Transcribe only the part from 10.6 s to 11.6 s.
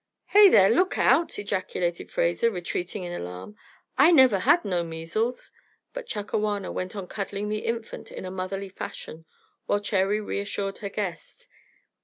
her guests.